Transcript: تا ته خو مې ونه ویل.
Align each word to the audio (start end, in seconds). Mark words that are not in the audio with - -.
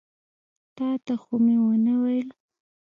تا 0.75 0.87
ته 1.05 1.13
خو 1.21 1.35
مې 1.43 1.55
ونه 1.63 1.93
ویل. 2.01 2.27